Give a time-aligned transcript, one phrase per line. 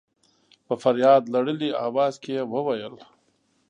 [0.65, 2.95] په فرياد لړلي اواز کې يې وويل.